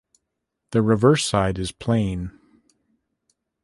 The 0.71 0.81
reverse 0.81 1.23
side 1.23 1.59
is 1.59 1.71
plain. 1.71 2.31